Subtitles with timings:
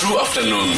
[0.00, 0.70] True afternoon.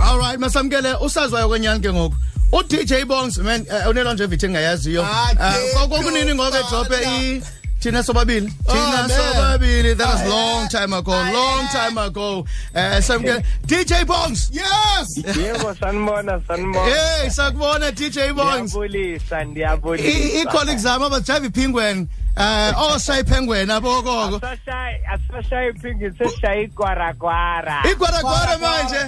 [0.00, 2.16] All right masamkele usazwayo kwenyani ke ngoku.
[2.52, 5.06] U DJ Bongs man uh, unelonje vithi engayaziyo.
[5.06, 7.42] Ade, kokunini ngoke drope i
[7.80, 8.52] thina sobabili?
[8.66, 9.10] Thina man.
[9.10, 9.94] sobabili.
[9.96, 12.46] That was Ah, long time ago long time ago.
[12.74, 14.50] Eh samkele DJ Bongs!
[14.52, 15.36] Yes!
[15.36, 16.86] Yebo sanibona sanibona.
[16.94, 18.72] hey sakubona DJ Bongs.
[18.74, 20.50] Ngiyabulisa i ndiyabulisa.
[20.50, 27.82] colleagues zami abajive penguin eh oshayi penguin abokoko Asashayi asashayi pingi seshayi kwarakwara.
[27.90, 29.02] igwarakwara manje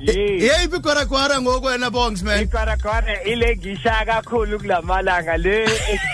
[0.00, 0.42] Yey.
[0.42, 5.68] yeyiphi igwarakwara ngokwena Bongs man Ikwarakwara ile ngisha kakhulu kulamalanga le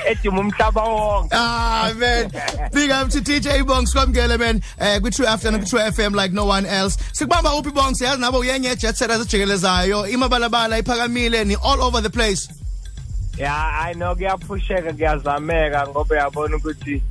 [0.07, 1.29] eduma umhlaba wonke.
[1.33, 2.31] Ah man,
[2.73, 4.61] big up to DJ Bongs kwamkele man.
[4.79, 6.97] Eh ku True Afternoon ku True FM like no one else.
[7.13, 10.07] Sikubamba uphi Bongs yazi nabo uyenye jet setters ejikelezayo.
[10.09, 12.49] Imabalabala iphakamile ni all over the place.
[13.39, 13.55] Ya
[13.89, 17.03] I know kuyaphusheka kuyazameka ngoba uyabona ukuthi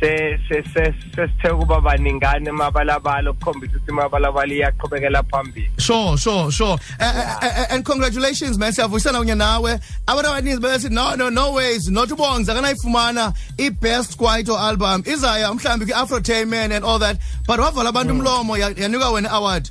[0.00, 5.70] se se se sesithe kuba baningane emabalabala ukukhombisa ukuthi imabalabala iyaqhubekela phambili.
[5.78, 6.78] Sure, sure, sure.
[7.00, 8.72] Uh, uh, uh, and congratulations man.
[8.72, 9.80] Siyavuyisana kunye nawe.
[10.06, 11.88] Abantu abaninzi bathi no no no ways.
[11.90, 15.02] Not Bongs akanayifumana i best kwaito album.
[15.06, 17.18] Izaya mhlambi ku Afrotainment and all that.
[17.46, 19.70] But wavala abantu umlomo ya- yanika wena award.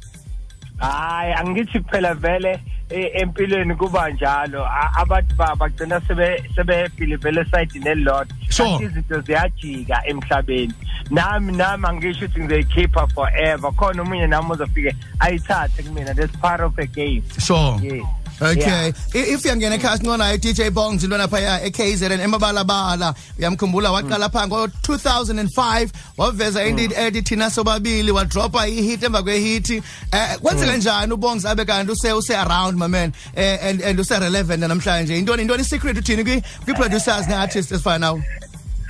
[0.80, 2.60] hayi angithi phela vele eh,
[2.98, 4.66] empilweni kuba njalo.
[4.66, 8.70] A- abantu ba- bagcina sebe sebehappy vele sayidini elilodwa Sure.
[8.70, 10.74] Kanti izinto ziyajika emhlabeni.
[11.10, 13.72] Nami nami angisho ukuthi ngizoyikhipha forever.
[13.72, 17.24] Khona omunye nami uzofike ayithathe kumina that's part of a game.
[17.40, 17.80] Sure.
[17.82, 18.06] yeah
[18.42, 18.94] okay.
[19.14, 19.34] Yeah.
[19.34, 23.16] if yangena ekhasi ncona i-dj bongs intwana phaya ekzn emabalabala.
[23.40, 26.70] Uyamkhumbula waqala phaa ngo-2005 waveza hmm.
[26.70, 29.76] indid ethi thina sobabili wadropa ihit emva kwehithi
[30.12, 30.80] eh, um kwenzeka hmm.
[30.80, 33.14] njani ubongs abe kanti use-around my man?
[33.36, 35.18] Eh, and, and use-relevant namhlanje.
[35.18, 36.24] Intoni intoni isecret uthini
[36.66, 38.24] kwi-producers ne-artists ezifana nawe?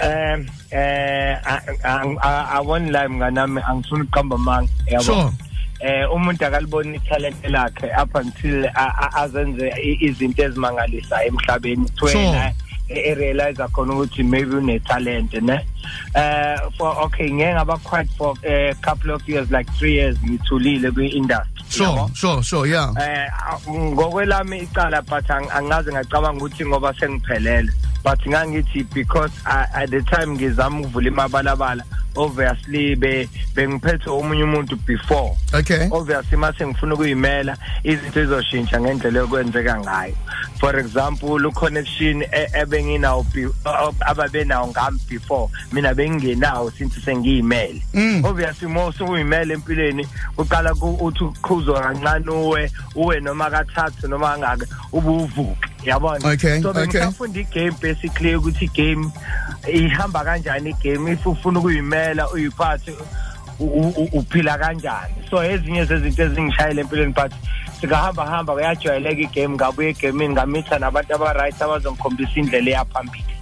[0.02, 5.32] Um um i won't lie mnganami angifuni ukuqamba amanga sure.
[5.80, 12.12] Eh umuntu akaliboni italent lakhe up until a- a- azenze i- izinto ezimangalisayo emhlabeni Sure.
[12.14, 12.54] twena
[12.90, 15.60] e-realize khona ukuthi maybe une talent ne
[16.16, 20.92] eh for okay ngeke ngaba quite for a couple of years like 3 years ngithulile
[20.92, 22.10] kwi-industry sure yabo.
[22.16, 23.28] sure sure yeah eh
[23.70, 27.72] ngokwelami icala but ang- angaze ngacabanga ukuthi ngoba sengiphelele
[28.04, 31.84] but ngangithi because I, at the time ngizama ukuvula imabalabala
[32.16, 35.36] obviously be bengiphethe omunye umuntu before.
[35.54, 35.88] Okay.
[35.92, 40.16] Obviously mase ngifuna ukuyimela izinto ezoshintsha ngendlela yokwenzeka ngayo.
[40.60, 47.82] For example uconnection e- ebenginawo be- o- ababenawo ngami before mina bengingenawo since sengiyimele.
[47.94, 48.26] Mm.
[48.26, 54.66] obviously mo sukuyimele empilweni uqala ku- uthi ukhuzo kancane uwe uwe noma kathathu noma ngake
[54.92, 55.70] ubuvuke.
[55.86, 56.34] Yabona?
[56.34, 56.82] Okay, so okay.
[56.82, 59.12] bengisafunda igame basically ukuthi igame
[59.74, 61.12] ihamba kanjani igame?
[61.14, 62.92] If ufuna ukuyimela uyiphathe
[63.60, 65.14] u- u- u- uphila kanjani?
[65.30, 67.32] So ezinye zezinto ezingishayela empilweni but
[67.82, 73.33] sikahamba hamba kuyajwayeleka igame ngabuye egamini ngamitha nabantu aba-right abazongikhombisa indlela eyaphambili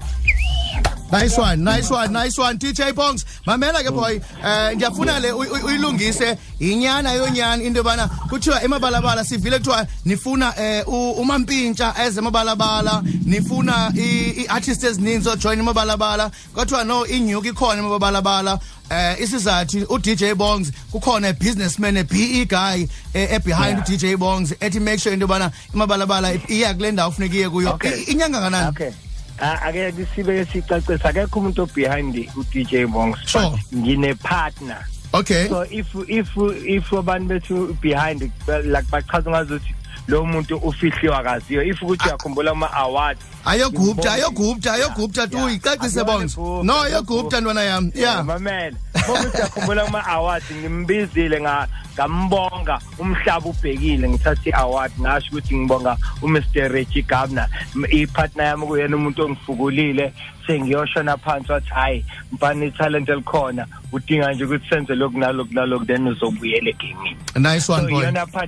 [1.12, 2.58] Nice one, nice one, nice one.
[2.58, 4.16] DJ Bongs, mamela ke boy.
[4.44, 10.54] Eh ngiyafuna le uy- uy- uyilungise inyana yonyana into bana kuthiwa emabalabala sivile kuthiwa nifuna
[10.58, 16.32] eh u- umampintsha ezemabalabala, nifuna i artists ezininzi o join emabalabala.
[16.56, 18.60] Kuthiwa no inyuki ikhona emabalabala.
[18.90, 23.92] Eh isizathu u DJ Bongs kukhona a businessman a PE guy eh, eh behind u
[23.92, 23.98] Yeah.
[24.00, 27.74] DJ Bongs ethi make sure into bana emabalabala iya kule ndawo funeka iye kuyo.
[27.74, 27.92] Okay.
[27.92, 28.70] I- Inyanga kanani?
[28.70, 29.11] okay Ah,
[29.42, 33.52] Ah, ake sibe sicacisa akekho umuntu obehind u-dj bongs Sure.
[33.76, 35.48] ngine-partner Okay.
[35.50, 36.30] so if if
[36.66, 38.22] if abantu bethu behind
[38.64, 39.76] like bachaza ngazuthi
[40.08, 42.08] lo muntu ufihliwe akaziyo if ukuthi ah.
[42.08, 45.54] uyakhumbula ama-award ayogupta ayogupta ayogupta tu Yeah.
[45.56, 47.92] icacise bongs no ayogupta ntwana yami.
[47.96, 48.78] Yeah mamela
[49.10, 57.02] ukuthi uyakhumbula ama-awards ngimbizile nga- ngambonga umhlaba ubhekile ngithatha i-award ngasho ukuthi ngibonga umr reggie
[57.02, 57.48] gabner
[57.92, 60.14] ipartner yami kuyena umuntu ongifukulile
[60.48, 66.08] sengiyoshona phansi wathi hhayi mpani ithalent elikhona udinga nje ukuthi senze lokhu naloku naloku then
[66.08, 68.04] uzobuyela egamini nice one so boy.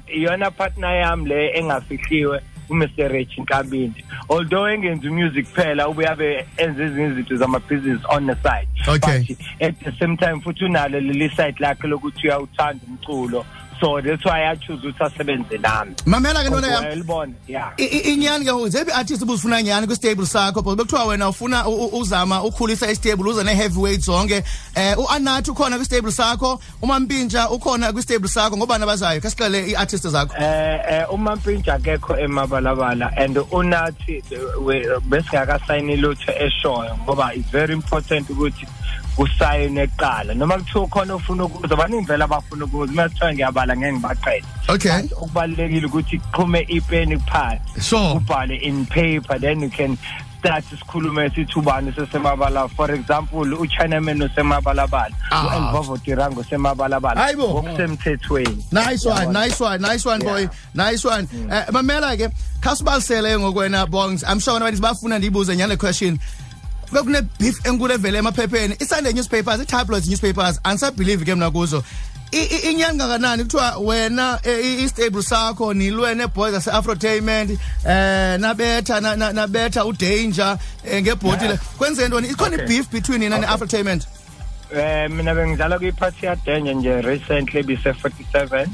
[0.07, 3.11] iyona partner yami le engafihliwe uMr.
[3.11, 8.67] Rich Nkambindi although engenzi music phela ubuyabe enza ezinye izinto zama-business on the side.
[8.87, 9.25] Okay.
[9.27, 13.45] but at the same time futhi unalo leli side lakhe lokuthi uyawuthanda umculo
[13.83, 15.93] so that's why I choose ukuthi asebenze nami.
[16.05, 16.87] Mamela ke ntwana yami.
[16.87, 21.29] uyalibona yeah I- i- inyani ke zephi artist ubuzifuna nyani kwi-stable sakho because bekuthiwa wena
[21.29, 24.43] ufuna u- u- uzama ukhulisa i-stable uze ne-heavyweight zonke.
[24.75, 28.57] Eh u-anathi ukhona kwi-stable sakho umampintsha ukhona kwi-stable sakho.
[28.57, 29.21] Ngobani abazayo?
[29.21, 30.33] Kasixele i-artist zakho.
[30.39, 34.23] Eh eh uma mpintsha akekho emabalabala and unathi
[34.61, 38.65] we- besingakasayini lutho eshoyo ngoba it's very important ukuthi
[39.17, 43.93] usayine eqala noma kuthiwa khona ufuna ukuza baningi vele abafuna ukuza uma kuthiwa ngiyabala ngeke
[43.93, 49.97] ngibaqede okay okubalulekile ukuthi kuqhume ipeni kuphansi sure ubhale in paper then you can
[50.39, 55.45] start isikhulume sithi ubani sesemabala for example uchinaman usemabalabala Ah.
[55.45, 57.47] u-elvovo tirango usemabalabala Hayibo.
[57.49, 59.33] ngokusemthethweni Nice one, Yabona.
[59.45, 60.39] nice one, nice one boy.
[60.41, 60.49] Yeah.
[60.91, 61.27] Nice one.
[61.51, 62.29] Eh mamela ke
[62.61, 64.23] khasibalisele ngokwena bongs.
[64.27, 66.19] I'm sure abantu bafuna ndibuze nyane question.
[66.93, 68.75] Bekune beef enkulu evele emaphepheni.
[68.79, 71.83] Isunday newspapers, i-tabloids newspapers, ansabelieve ke mina kuzo.
[72.31, 77.51] I- i- Inyani kangakanani kuthiwa wena eh, i- i-stable sakho nilwe neboys ase Afrotainment
[77.85, 82.65] eh nabetha na- na- nabetha udanger eh, ngebhoti le kwenzeni ntoni ikhona Okay.
[82.65, 83.47] ibeef between yina Okay.
[83.47, 84.07] ne-Afrotainment
[84.75, 88.67] eh mina bengidlala kwi-party yadenye nje recently bise 47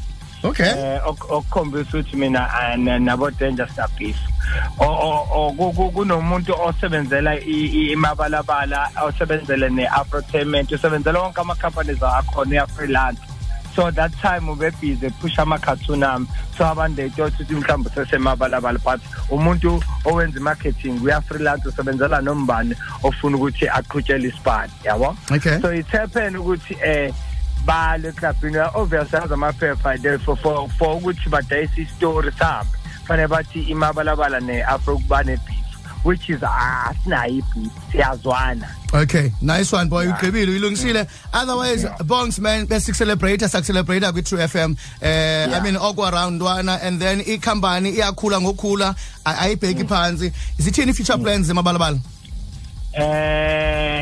[0.43, 0.69] okay.
[0.69, 4.17] Eh ok- okukhombisa ukuthi mina ah, na- nabo danger stabif
[5.93, 13.21] kunomuntu osebenzela imabalabala osebenzele ne-afrotainment usebenzela wonke ama-companies akhona uya-freelance
[13.75, 16.27] so that time ube busy ephusha ama-cartoon ami.
[16.57, 23.37] So abantu they thought ukuthi mhlawumbe sesemabalabala but umuntu owenza i-marketing uya-freelance usebenzela nombani ofuna
[23.37, 25.15] ukuthi aqhutshele isipani yabo?
[25.31, 25.59] Okay.
[25.61, 27.13] So it's happened ukuthi eh
[27.69, 32.73] bale clubini obviously yazi amaphepha there for for for ukuthi badayise istory sahambe
[33.07, 35.65] fanele bathi imabalabala ne-afro kuba ne-beef
[36.05, 40.07] which is asinayo i-beef siyazwana Okay, nice one boy.
[40.07, 41.05] Ugqibile uyilungisile.
[41.31, 44.75] Otherwise bongs man bese celebrate sakucelebrate ku True FM.
[45.01, 45.61] Eh I Yeah.
[45.63, 48.95] mean okwa round one and then i company iyakhula ngokhula
[49.25, 50.31] ay- ayibheki phansi.
[50.57, 51.99] Isithini future plans emabalabala?
[52.93, 53.98] eh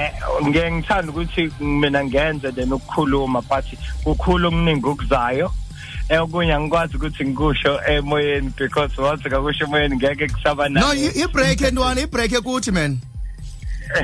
[0.48, 3.66] ngeke ngithanda ukuthi mina ngenze then ukukhuluma but
[4.04, 5.52] kukhulu okuningi okuzayo
[6.10, 11.24] eh okunye angikwazi ukuthi ngikusho emoyeni because wathi kakusho emoyeni ngeke kusaba No, nayo i
[11.24, 13.00] i break and one, i break ekuthi man.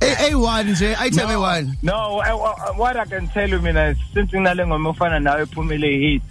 [0.00, 1.76] A A1 nje, item A1.
[1.82, 5.98] No, I, I- what I can tell you, mina, since nginale ngoma ufana nawe ephumile
[5.98, 6.22] hit.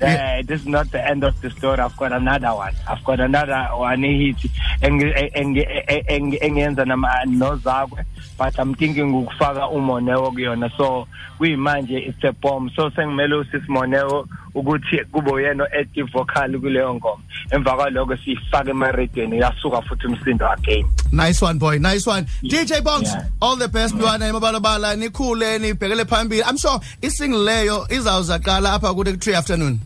[0.00, 0.38] Yeah.
[0.38, 1.80] Uh, this is not the end of the story.
[1.80, 2.72] I've got another one.
[2.88, 4.36] I've got another one hit
[4.80, 5.66] engi- engi-
[6.08, 8.04] engi- engiyenza nama nozakwe
[8.38, 11.06] but I'm thinking ukufaka umoneo kuyona so
[11.38, 17.22] kuyimanje it's a bomb so sengimele usisi moneo ukuthi kube uyena active vocal kuleyo ngoma
[17.50, 22.26] emva kwaloko siyifaka emarediyweni yasuka futhi umsindo again Nice one boy, nice one.
[22.42, 23.24] DJ Bongs, Yeah.
[23.40, 26.42] all the best mntwana emabalabala nikhule nibhekele phambili.
[26.42, 29.80] I'm sure isingle leyo izawuzaqala apha ku Tree afternoon.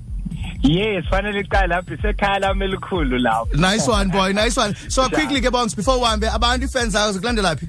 [0.62, 4.74] Yes fanele iqala lapho isekhaya lami elikhulu lapho Nice one boy, nice one.
[4.88, 7.66] So quickly ke bongs before uhambe abantu ifans zakho zikulandela phi?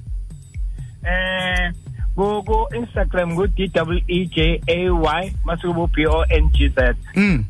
[1.06, 1.72] eh
[2.16, 6.50] ku ku Instagram ku D W E J A Y mase ku B O N
[6.54, 7.44] G Z Mm.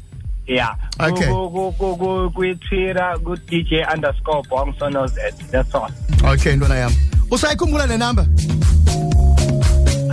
[0.47, 1.27] yeah Okay.
[1.27, 1.95] ku ku ku
[2.33, 5.19] ku Twitter ku DJ underscore Bongsono Z
[5.51, 5.91] that's all
[6.23, 6.95] Okay ntwana yami.
[7.29, 8.25] Usayikhumbula le number?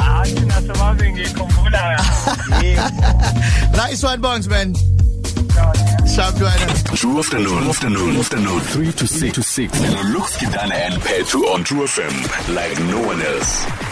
[0.00, 1.82] ah ngikhumbula
[3.80, 4.74] Nice one bongs man.
[6.06, 6.34] Sharp.
[6.96, 9.80] True afternoon, afternoon, afternoon, 3 to 6 to 6.
[9.82, 13.89] And Looks Kidana and Petru on True FM like no one else.